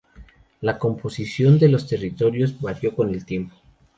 La 0.61 0.79
composición 0.79 1.59
de 1.59 1.69
los 1.69 1.85
territorios 1.87 2.59
varió 2.59 2.95
con 2.95 3.13
el 3.13 3.23
tiempo. 3.23 3.55